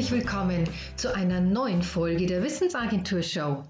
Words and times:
herzlich 0.00 0.22
willkommen 0.22 0.66
zu 0.96 1.14
einer 1.14 1.42
neuen 1.42 1.82
Folge 1.82 2.24
der 2.24 2.42
Wissensagentur 2.42 3.22
Show. 3.22 3.64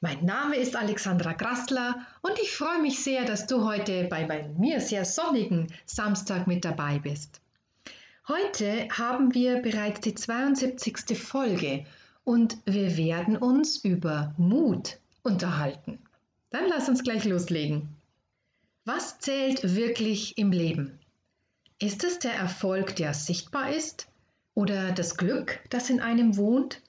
Mein 0.00 0.24
Name 0.24 0.56
ist 0.56 0.74
Alexandra 0.74 1.34
Grassler 1.34 2.04
und 2.20 2.36
ich 2.42 2.50
freue 2.50 2.82
mich 2.82 2.98
sehr, 2.98 3.24
dass 3.24 3.46
du 3.46 3.64
heute 3.64 4.08
bei 4.10 4.48
mir 4.58 4.80
sehr 4.80 5.04
sonnigen 5.04 5.68
Samstag 5.86 6.48
mit 6.48 6.64
dabei 6.64 6.98
bist. 6.98 7.40
Heute 8.26 8.88
haben 8.90 9.34
wir 9.34 9.62
bereits 9.62 10.00
die 10.00 10.16
72. 10.16 11.16
Folge 11.16 11.86
und 12.24 12.56
wir 12.64 12.96
werden 12.96 13.36
uns 13.36 13.76
über 13.76 14.34
Mut 14.36 14.98
unterhalten. 15.22 16.00
Dann 16.50 16.68
lass 16.68 16.88
uns 16.88 17.04
gleich 17.04 17.24
loslegen. 17.24 17.88
Was 18.84 19.20
zählt 19.20 19.76
wirklich 19.76 20.38
im 20.38 20.50
Leben? 20.50 20.98
Ist 21.78 22.02
es 22.02 22.18
der 22.18 22.34
Erfolg, 22.34 22.96
der 22.96 23.14
sichtbar 23.14 23.70
ist? 23.70 24.08
Oder 24.58 24.90
das 24.90 25.16
Glück, 25.16 25.60
das 25.70 25.88
in 25.88 26.00
einem 26.00 26.36
wohnt? 26.36 26.82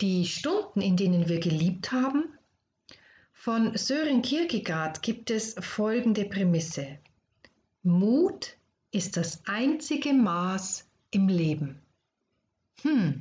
Die 0.00 0.24
Stunden, 0.24 0.80
in 0.80 0.96
denen 0.96 1.28
wir 1.28 1.38
geliebt 1.38 1.92
haben? 1.92 2.24
Von 3.34 3.76
Sören 3.76 4.22
Kierkegaard 4.22 5.02
gibt 5.02 5.30
es 5.30 5.54
folgende 5.60 6.24
Prämisse. 6.24 6.98
Mut 7.82 8.56
ist 8.90 9.18
das 9.18 9.42
einzige 9.44 10.14
Maß 10.14 10.88
im 11.10 11.28
Leben. 11.28 11.78
Hm, 12.80 13.20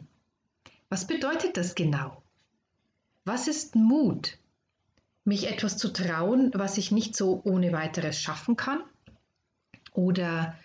was 0.87 1.05
bedeutet 1.05 1.57
das 1.57 1.75
genau? 1.75 2.23
Was 3.25 3.49
ist 3.49 3.75
Mut? 3.75 4.37
Mich 5.25 5.51
etwas 5.51 5.77
zu 5.77 5.91
trauen, 5.91 6.51
was 6.53 6.77
ich 6.77 6.91
nicht 6.91 7.17
so 7.17 7.41
ohne 7.43 7.73
weiteres 7.73 8.17
schaffen 8.17 8.55
kann? 8.55 8.81
Oder 9.91 10.55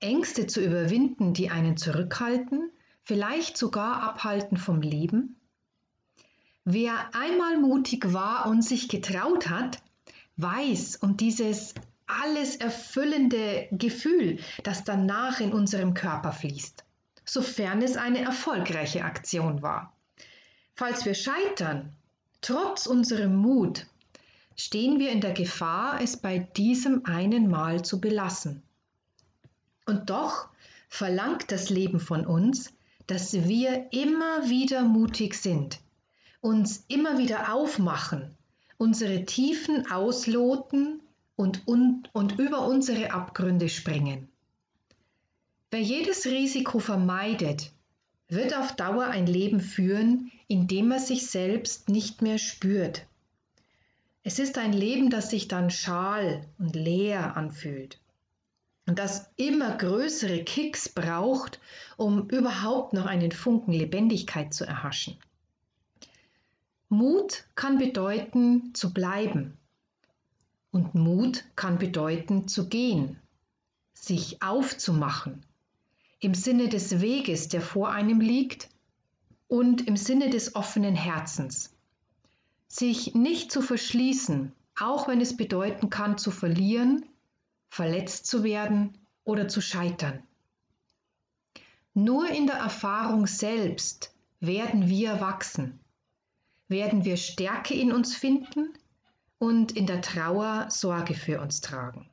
Ängste 0.00 0.46
zu 0.46 0.60
überwinden, 0.60 1.34
die 1.34 1.50
einen 1.50 1.76
zurückhalten, 1.76 2.70
vielleicht 3.02 3.56
sogar 3.56 4.02
abhalten 4.02 4.56
vom 4.56 4.80
Leben? 4.80 5.36
Wer 6.64 7.14
einmal 7.14 7.58
mutig 7.58 8.12
war 8.12 8.46
und 8.46 8.62
sich 8.62 8.88
getraut 8.88 9.48
hat, 9.48 9.82
weiß 10.36 10.96
um 10.96 11.16
dieses 11.16 11.74
alles 12.06 12.56
erfüllende 12.56 13.68
Gefühl, 13.70 14.38
das 14.64 14.84
danach 14.84 15.40
in 15.40 15.52
unserem 15.52 15.94
Körper 15.94 16.32
fließt, 16.32 16.84
sofern 17.24 17.82
es 17.82 17.96
eine 17.96 18.20
erfolgreiche 18.20 19.04
Aktion 19.04 19.62
war. 19.62 19.94
Falls 20.74 21.04
wir 21.04 21.14
scheitern, 21.14 21.92
trotz 22.40 22.86
unserem 22.86 23.36
Mut, 23.36 23.86
stehen 24.56 24.98
wir 24.98 25.10
in 25.10 25.20
der 25.20 25.32
Gefahr, 25.32 26.00
es 26.00 26.16
bei 26.16 26.38
diesem 26.38 27.04
einen 27.04 27.48
Mal 27.48 27.84
zu 27.84 28.00
belassen. 28.00 28.62
Und 29.90 30.08
doch 30.08 30.46
verlangt 30.88 31.50
das 31.50 31.68
Leben 31.68 31.98
von 31.98 32.24
uns, 32.24 32.72
dass 33.08 33.32
wir 33.32 33.88
immer 33.90 34.48
wieder 34.48 34.82
mutig 34.84 35.34
sind, 35.34 35.80
uns 36.40 36.84
immer 36.86 37.18
wieder 37.18 37.52
aufmachen, 37.52 38.32
unsere 38.78 39.24
Tiefen 39.24 39.90
ausloten 39.90 41.02
und, 41.34 41.66
und, 41.66 42.08
und 42.14 42.38
über 42.38 42.68
unsere 42.68 43.10
Abgründe 43.10 43.68
springen. 43.68 44.28
Wer 45.72 45.80
jedes 45.80 46.24
Risiko 46.24 46.78
vermeidet, 46.78 47.72
wird 48.28 48.56
auf 48.56 48.76
Dauer 48.76 49.06
ein 49.06 49.26
Leben 49.26 49.58
führen, 49.58 50.30
in 50.46 50.68
dem 50.68 50.92
er 50.92 51.00
sich 51.00 51.26
selbst 51.26 51.88
nicht 51.88 52.22
mehr 52.22 52.38
spürt. 52.38 53.06
Es 54.22 54.38
ist 54.38 54.56
ein 54.56 54.72
Leben, 54.72 55.10
das 55.10 55.30
sich 55.30 55.48
dann 55.48 55.68
schal 55.68 56.46
und 56.60 56.76
leer 56.76 57.36
anfühlt 57.36 57.98
das 58.98 59.30
immer 59.36 59.76
größere 59.76 60.42
Kicks 60.44 60.88
braucht, 60.88 61.60
um 61.96 62.28
überhaupt 62.28 62.92
noch 62.92 63.06
einen 63.06 63.30
Funken 63.30 63.72
Lebendigkeit 63.72 64.54
zu 64.54 64.64
erhaschen. 64.64 65.16
Mut 66.88 67.44
kann 67.54 67.78
bedeuten 67.78 68.74
zu 68.74 68.92
bleiben. 68.92 69.56
Und 70.72 70.94
Mut 70.94 71.44
kann 71.56 71.78
bedeuten 71.78 72.48
zu 72.48 72.68
gehen, 72.68 73.18
sich 73.92 74.42
aufzumachen, 74.42 75.44
im 76.20 76.34
Sinne 76.34 76.68
des 76.68 77.00
Weges, 77.00 77.48
der 77.48 77.60
vor 77.60 77.90
einem 77.90 78.20
liegt. 78.20 78.68
Und 79.46 79.86
im 79.88 79.96
Sinne 79.96 80.30
des 80.30 80.54
offenen 80.54 80.94
Herzens. 80.94 81.74
Sich 82.68 83.14
nicht 83.14 83.50
zu 83.50 83.62
verschließen, 83.62 84.52
auch 84.78 85.08
wenn 85.08 85.20
es 85.20 85.36
bedeuten 85.36 85.90
kann 85.90 86.18
zu 86.18 86.30
verlieren 86.30 87.04
verletzt 87.70 88.26
zu 88.26 88.44
werden 88.44 88.98
oder 89.24 89.48
zu 89.48 89.60
scheitern. 89.60 90.22
Nur 91.94 92.28
in 92.28 92.46
der 92.46 92.56
Erfahrung 92.56 93.26
selbst 93.26 94.12
werden 94.40 94.88
wir 94.88 95.20
wachsen, 95.20 95.80
werden 96.68 97.04
wir 97.04 97.16
Stärke 97.16 97.74
in 97.74 97.92
uns 97.92 98.14
finden 98.14 98.74
und 99.38 99.72
in 99.72 99.86
der 99.86 100.02
Trauer 100.02 100.66
Sorge 100.70 101.14
für 101.14 101.40
uns 101.40 101.60
tragen. 101.60 102.08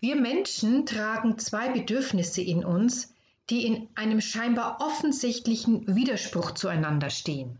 Wir 0.00 0.16
Menschen 0.16 0.86
tragen 0.86 1.38
zwei 1.38 1.68
Bedürfnisse 1.68 2.40
in 2.40 2.64
uns, 2.64 3.12
die 3.50 3.66
in 3.66 3.88
einem 3.96 4.20
scheinbar 4.20 4.80
offensichtlichen 4.80 5.94
Widerspruch 5.94 6.52
zueinander 6.52 7.10
stehen. 7.10 7.58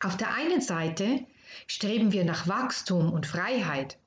Auf 0.00 0.16
der 0.16 0.34
einen 0.34 0.60
Seite 0.60 1.24
streben 1.66 2.12
wir 2.12 2.24
nach 2.24 2.46
Wachstum 2.46 3.12
und 3.12 3.26
Freiheit 3.26 3.98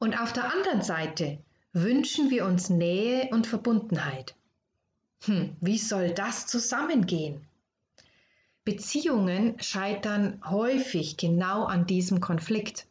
und 0.00 0.18
auf 0.18 0.32
der 0.32 0.50
anderen 0.50 0.80
Seite 0.82 1.38
wünschen 1.74 2.30
wir 2.30 2.46
uns 2.46 2.70
Nähe 2.70 3.28
und 3.32 3.46
Verbundenheit. 3.46 4.34
Hm, 5.24 5.54
wie 5.60 5.76
soll 5.76 6.10
das 6.10 6.46
zusammengehen? 6.46 7.46
Beziehungen 8.64 9.60
scheitern 9.60 10.40
häufig 10.48 11.18
genau 11.18 11.64
an 11.64 11.86
diesem 11.86 12.20
Konflikt. 12.20 12.86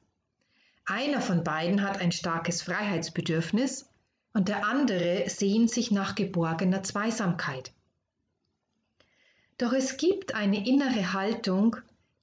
Einer 0.86 1.20
von 1.20 1.44
beiden 1.44 1.82
hat 1.82 2.00
ein 2.00 2.12
starkes 2.12 2.62
Freiheitsbedürfnis 2.62 3.90
und 4.34 4.48
der 4.48 4.68
andere 4.68 5.28
sehnt 5.30 5.72
sich 5.72 5.90
nach 5.90 6.14
geborgener 6.14 6.84
Zweisamkeit. 6.84 7.72
Doch 9.58 9.74
es 9.74 9.98
gibt 9.98 10.36
eine 10.36 10.68
innere 10.68 11.14
Haltung, 11.14 11.76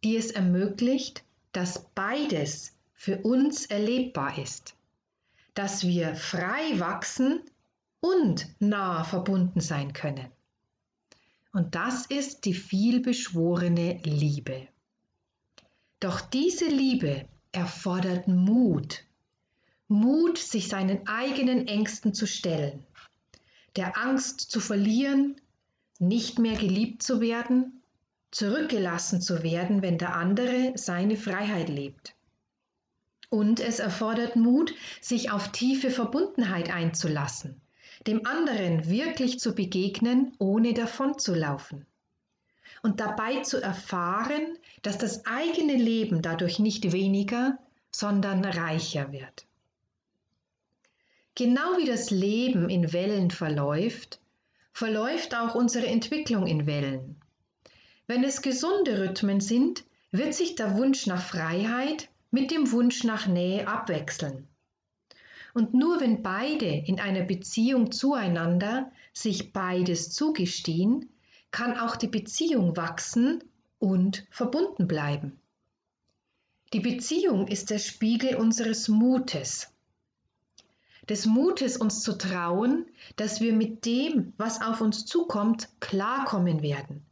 die 0.04 0.16
es 0.16 0.30
ermöglicht, 0.30 1.24
dass 1.50 1.86
beides 1.96 2.72
für 2.94 3.18
uns 3.18 3.66
erlebbar 3.66 4.38
ist 4.38 4.75
dass 5.56 5.86
wir 5.86 6.14
frei 6.14 6.78
wachsen 6.78 7.40
und 8.00 8.46
nah 8.60 9.02
verbunden 9.04 9.60
sein 9.60 9.92
können. 9.94 10.28
Und 11.52 11.74
das 11.74 12.06
ist 12.06 12.44
die 12.44 12.52
vielbeschworene 12.54 13.98
Liebe. 14.04 14.68
Doch 15.98 16.20
diese 16.20 16.66
Liebe 16.66 17.26
erfordert 17.52 18.28
Mut. 18.28 19.04
Mut, 19.88 20.36
sich 20.36 20.68
seinen 20.68 21.06
eigenen 21.06 21.66
Ängsten 21.66 22.12
zu 22.12 22.26
stellen, 22.26 22.84
der 23.76 23.96
Angst 23.96 24.40
zu 24.40 24.60
verlieren, 24.60 25.40
nicht 25.98 26.38
mehr 26.38 26.56
geliebt 26.56 27.02
zu 27.02 27.20
werden, 27.22 27.82
zurückgelassen 28.30 29.22
zu 29.22 29.42
werden, 29.42 29.80
wenn 29.80 29.96
der 29.96 30.16
andere 30.16 30.72
seine 30.74 31.16
Freiheit 31.16 31.70
lebt. 31.70 32.15
Und 33.28 33.60
es 33.60 33.80
erfordert 33.80 34.36
Mut, 34.36 34.74
sich 35.00 35.30
auf 35.30 35.50
tiefe 35.50 35.90
Verbundenheit 35.90 36.72
einzulassen, 36.72 37.60
dem 38.06 38.24
anderen 38.26 38.88
wirklich 38.88 39.40
zu 39.40 39.54
begegnen, 39.54 40.32
ohne 40.38 40.74
davonzulaufen. 40.74 41.86
Und 42.82 43.00
dabei 43.00 43.42
zu 43.42 43.60
erfahren, 43.60 44.58
dass 44.82 44.98
das 44.98 45.26
eigene 45.26 45.74
Leben 45.74 46.22
dadurch 46.22 46.58
nicht 46.58 46.92
weniger, 46.92 47.58
sondern 47.90 48.44
reicher 48.44 49.10
wird. 49.12 49.46
Genau 51.34 51.76
wie 51.78 51.86
das 51.86 52.10
Leben 52.10 52.70
in 52.70 52.92
Wellen 52.92 53.30
verläuft, 53.30 54.20
verläuft 54.72 55.34
auch 55.34 55.54
unsere 55.54 55.86
Entwicklung 55.86 56.46
in 56.46 56.66
Wellen. 56.66 57.16
Wenn 58.06 58.22
es 58.24 58.40
gesunde 58.40 59.00
Rhythmen 59.00 59.40
sind, 59.40 59.84
wird 60.12 60.34
sich 60.34 60.54
der 60.54 60.76
Wunsch 60.76 61.06
nach 61.06 61.22
Freiheit 61.22 62.08
mit 62.30 62.50
dem 62.50 62.72
Wunsch 62.72 63.04
nach 63.04 63.26
Nähe 63.26 63.66
abwechseln. 63.68 64.48
Und 65.54 65.72
nur 65.72 66.00
wenn 66.00 66.22
beide 66.22 66.66
in 66.66 67.00
einer 67.00 67.22
Beziehung 67.22 67.90
zueinander 67.90 68.92
sich 69.12 69.52
beides 69.52 70.10
zugestehen, 70.10 71.08
kann 71.50 71.78
auch 71.78 71.96
die 71.96 72.08
Beziehung 72.08 72.76
wachsen 72.76 73.42
und 73.78 74.26
verbunden 74.30 74.86
bleiben. 74.86 75.40
Die 76.72 76.80
Beziehung 76.80 77.46
ist 77.48 77.70
der 77.70 77.78
Spiegel 77.78 78.36
unseres 78.36 78.88
Mutes. 78.88 79.72
Des 81.08 81.24
Mutes, 81.24 81.76
uns 81.76 82.02
zu 82.02 82.18
trauen, 82.18 82.84
dass 83.14 83.40
wir 83.40 83.52
mit 83.52 83.86
dem, 83.86 84.32
was 84.36 84.60
auf 84.60 84.80
uns 84.80 85.06
zukommt, 85.06 85.68
klarkommen 85.80 86.60
werden. 86.62 87.06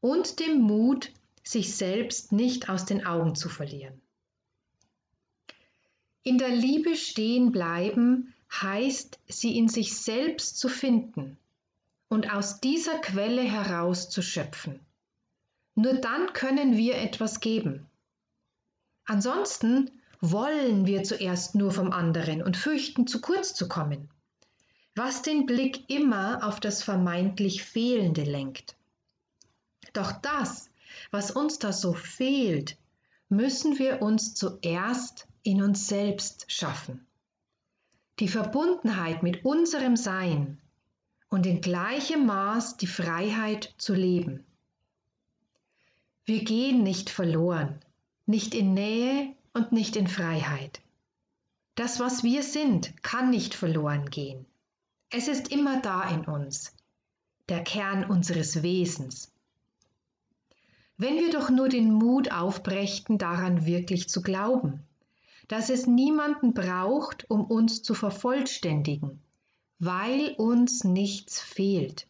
Und 0.00 0.38
dem 0.38 0.60
Mut, 0.60 1.12
sich 1.42 1.76
selbst 1.76 2.32
nicht 2.32 2.70
aus 2.70 2.86
den 2.86 3.04
Augen 3.04 3.34
zu 3.34 3.48
verlieren. 3.48 4.00
In 6.26 6.38
der 6.38 6.48
Liebe 6.48 6.96
stehen 6.96 7.52
bleiben 7.52 8.34
heißt, 8.50 9.20
sie 9.28 9.56
in 9.56 9.68
sich 9.68 9.96
selbst 9.96 10.58
zu 10.58 10.68
finden 10.68 11.38
und 12.08 12.32
aus 12.32 12.60
dieser 12.60 12.98
Quelle 12.98 13.42
heraus 13.42 14.10
zu 14.10 14.22
schöpfen. 14.22 14.80
Nur 15.76 15.94
dann 15.94 16.32
können 16.32 16.76
wir 16.76 16.96
etwas 16.96 17.38
geben. 17.38 17.86
Ansonsten 19.04 19.88
wollen 20.20 20.84
wir 20.84 21.04
zuerst 21.04 21.54
nur 21.54 21.70
vom 21.70 21.92
anderen 21.92 22.42
und 22.42 22.56
fürchten 22.56 23.06
zu 23.06 23.20
kurz 23.20 23.54
zu 23.54 23.68
kommen, 23.68 24.10
was 24.96 25.22
den 25.22 25.46
Blick 25.46 25.88
immer 25.88 26.44
auf 26.44 26.58
das 26.58 26.82
vermeintlich 26.82 27.62
Fehlende 27.62 28.24
lenkt. 28.24 28.74
Doch 29.92 30.10
das, 30.10 30.70
was 31.12 31.30
uns 31.30 31.60
da 31.60 31.72
so 31.72 31.92
fehlt, 31.92 32.76
müssen 33.28 33.78
wir 33.78 34.02
uns 34.02 34.34
zuerst 34.34 35.26
in 35.42 35.62
uns 35.62 35.88
selbst 35.88 36.50
schaffen. 36.50 37.06
Die 38.18 38.28
Verbundenheit 38.28 39.22
mit 39.22 39.44
unserem 39.44 39.96
Sein 39.96 40.58
und 41.28 41.46
in 41.46 41.60
gleichem 41.60 42.26
Maß 42.26 42.76
die 42.76 42.86
Freiheit 42.86 43.74
zu 43.78 43.94
leben. 43.94 44.44
Wir 46.24 46.44
gehen 46.44 46.82
nicht 46.82 47.10
verloren, 47.10 47.78
nicht 48.26 48.54
in 48.54 48.74
Nähe 48.74 49.34
und 49.52 49.72
nicht 49.72 49.96
in 49.96 50.08
Freiheit. 50.08 50.80
Das, 51.74 52.00
was 52.00 52.22
wir 52.22 52.42
sind, 52.42 53.02
kann 53.02 53.30
nicht 53.30 53.54
verloren 53.54 54.08
gehen. 54.08 54.46
Es 55.10 55.28
ist 55.28 55.52
immer 55.52 55.80
da 55.82 56.08
in 56.08 56.24
uns, 56.24 56.74
der 57.48 57.62
Kern 57.62 58.04
unseres 58.04 58.62
Wesens. 58.62 59.30
Wenn 60.98 61.16
wir 61.16 61.30
doch 61.30 61.50
nur 61.50 61.68
den 61.68 61.92
Mut 61.92 62.32
aufbrächten, 62.32 63.18
daran 63.18 63.66
wirklich 63.66 64.08
zu 64.08 64.22
glauben, 64.22 64.82
dass 65.48 65.68
es 65.68 65.86
niemanden 65.86 66.54
braucht, 66.54 67.30
um 67.30 67.44
uns 67.44 67.82
zu 67.82 67.94
vervollständigen, 67.94 69.20
weil 69.78 70.34
uns 70.38 70.84
nichts 70.84 71.40
fehlt. 71.40 72.06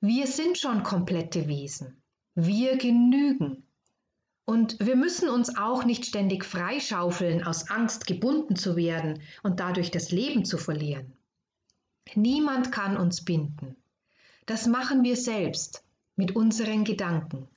Wir 0.00 0.28
sind 0.28 0.58
schon 0.58 0.84
komplette 0.84 1.48
Wesen. 1.48 2.00
Wir 2.36 2.76
genügen. 2.76 3.64
Und 4.44 4.78
wir 4.78 4.94
müssen 4.94 5.28
uns 5.28 5.56
auch 5.56 5.84
nicht 5.84 6.06
ständig 6.06 6.44
freischaufeln, 6.44 7.42
aus 7.42 7.68
Angst 7.68 8.06
gebunden 8.06 8.54
zu 8.54 8.76
werden 8.76 9.20
und 9.42 9.58
dadurch 9.58 9.90
das 9.90 10.12
Leben 10.12 10.44
zu 10.44 10.56
verlieren. 10.56 11.12
Niemand 12.14 12.70
kann 12.70 12.96
uns 12.96 13.24
binden. 13.24 13.76
Das 14.46 14.66
machen 14.66 15.02
wir 15.02 15.16
selbst 15.16 15.84
mit 16.16 16.34
unseren 16.36 16.84
Gedanken. 16.84 17.48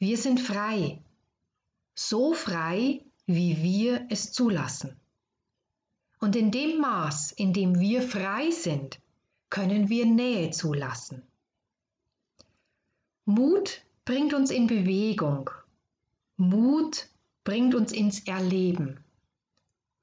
Wir 0.00 0.16
sind 0.18 0.40
frei, 0.40 1.00
so 1.94 2.34
frei, 2.34 3.04
wie 3.26 3.62
wir 3.62 4.06
es 4.10 4.32
zulassen. 4.32 4.98
Und 6.18 6.34
in 6.34 6.50
dem 6.50 6.80
Maß, 6.80 7.30
in 7.32 7.52
dem 7.52 7.78
wir 7.78 8.02
frei 8.02 8.50
sind, 8.50 8.98
können 9.50 9.88
wir 9.88 10.06
Nähe 10.06 10.50
zulassen. 10.50 11.22
Mut 13.24 13.84
bringt 14.04 14.34
uns 14.34 14.50
in 14.50 14.66
Bewegung 14.66 15.50
Mut 16.40 17.06
bringt 17.44 17.74
uns 17.74 17.92
ins 17.92 18.20
Erleben. 18.20 19.04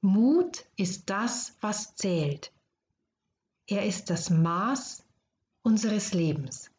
Mut 0.00 0.64
ist 0.76 1.10
das, 1.10 1.56
was 1.60 1.96
zählt. 1.96 2.52
Er 3.66 3.84
ist 3.84 4.08
das 4.08 4.30
Maß 4.30 5.02
unseres 5.62 6.14
Lebens. 6.14 6.70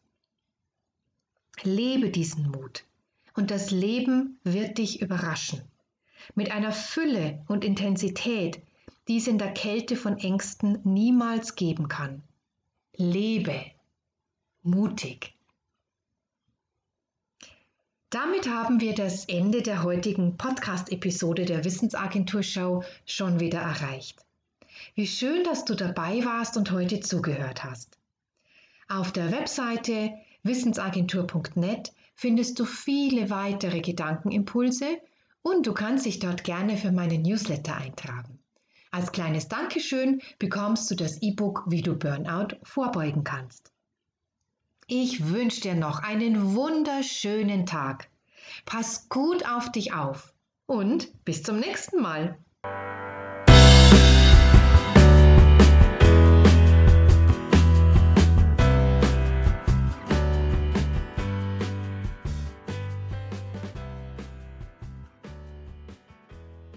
Lebe 1.62 2.08
diesen 2.08 2.50
Mut 2.50 2.86
und 3.40 3.50
das 3.50 3.70
Leben 3.70 4.38
wird 4.44 4.76
dich 4.76 5.00
überraschen. 5.00 5.62
Mit 6.34 6.52
einer 6.52 6.72
Fülle 6.72 7.42
und 7.48 7.64
Intensität, 7.64 8.60
die 9.08 9.16
es 9.16 9.26
in 9.26 9.38
der 9.38 9.54
Kälte 9.54 9.96
von 9.96 10.18
Ängsten 10.18 10.78
niemals 10.84 11.56
geben 11.56 11.88
kann. 11.88 12.22
Lebe 12.96 13.64
mutig. 14.62 15.34
Damit 18.10 18.46
haben 18.46 18.80
wir 18.80 18.94
das 18.94 19.24
Ende 19.24 19.62
der 19.62 19.84
heutigen 19.84 20.36
Podcast-Episode 20.36 21.46
der 21.46 21.64
Wissensagentur 21.64 22.42
Show 22.42 22.84
schon 23.06 23.40
wieder 23.40 23.60
erreicht. 23.60 24.22
Wie 24.94 25.06
schön, 25.06 25.44
dass 25.44 25.64
du 25.64 25.74
dabei 25.74 26.22
warst 26.26 26.58
und 26.58 26.70
heute 26.72 27.00
zugehört 27.00 27.64
hast. 27.64 27.96
Auf 28.86 29.12
der 29.12 29.32
Webseite 29.32 30.12
wissensagentur.net 30.42 31.94
findest 32.20 32.58
du 32.58 32.66
viele 32.66 33.30
weitere 33.30 33.80
Gedankenimpulse 33.80 35.00
und 35.40 35.66
du 35.66 35.72
kannst 35.72 36.04
dich 36.04 36.18
dort 36.18 36.44
gerne 36.44 36.76
für 36.76 36.92
meinen 36.92 37.22
Newsletter 37.22 37.74
eintragen. 37.74 38.38
Als 38.90 39.10
kleines 39.10 39.48
Dankeschön 39.48 40.20
bekommst 40.38 40.90
du 40.90 40.96
das 40.96 41.22
E-Book, 41.22 41.64
wie 41.68 41.80
du 41.80 41.94
Burnout 41.94 42.56
vorbeugen 42.62 43.24
kannst. 43.24 43.72
Ich 44.86 45.30
wünsche 45.30 45.62
dir 45.62 45.74
noch 45.74 46.02
einen 46.02 46.54
wunderschönen 46.54 47.64
Tag. 47.64 48.10
Pass 48.66 49.08
gut 49.08 49.48
auf 49.48 49.72
dich 49.72 49.94
auf 49.94 50.34
und 50.66 51.24
bis 51.24 51.42
zum 51.42 51.58
nächsten 51.58 52.02
Mal. 52.02 52.36